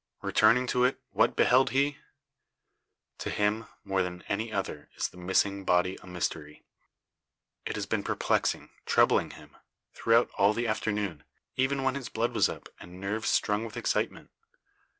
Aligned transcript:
Returning 0.23 0.65
to 0.65 0.83
it, 0.83 0.99
what 1.11 1.35
beheld 1.35 1.69
he? 1.69 1.99
To 3.19 3.29
him, 3.29 3.67
more 3.83 4.01
than 4.01 4.23
any 4.23 4.51
other, 4.51 4.89
is 4.95 5.07
the 5.09 5.15
missing 5.17 5.63
body 5.63 5.95
a 6.01 6.07
mystery. 6.07 6.63
It 7.67 7.75
has 7.75 7.85
been 7.85 8.01
perplexing, 8.03 8.71
troubling 8.87 9.29
him, 9.29 9.55
throughout 9.93 10.31
all 10.39 10.53
the 10.53 10.65
afternoon, 10.65 11.23
even 11.55 11.83
when 11.83 11.93
his 11.93 12.09
blood 12.09 12.33
was 12.33 12.49
up, 12.49 12.67
and 12.79 12.99
nerves 12.99 13.29
strung 13.29 13.63
with 13.63 13.77
excitement. 13.77 14.31